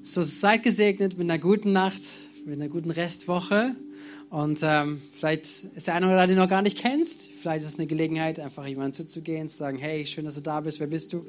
[0.03, 2.01] So, seid gesegnet mit einer guten Nacht,
[2.45, 3.75] mit einer guten Restwoche.
[4.29, 7.29] Und ähm, vielleicht ist der eine oder andere, den du noch gar nicht kennst.
[7.31, 10.61] Vielleicht ist es eine Gelegenheit, einfach jemandem zuzugehen, zu sagen, hey, schön, dass du da
[10.61, 11.25] bist, wer bist du?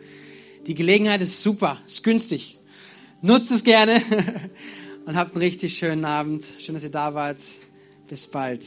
[0.67, 2.59] Die Gelegenheit ist super, ist günstig.
[3.23, 4.03] Nutzt es gerne
[5.07, 6.45] und habt einen richtig schönen Abend.
[6.59, 7.39] Schön, dass ihr da wart.
[8.07, 8.65] Bis bald.